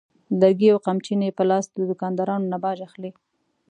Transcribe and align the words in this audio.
لرګي 0.39 0.67
او 0.73 0.77
قمچینې 0.85 1.29
په 1.37 1.43
لاس 1.49 1.65
د 1.69 1.77
دوکاندارانو 1.89 2.49
نه 2.53 2.57
باج 2.63 2.77
اخلي. 2.87 3.11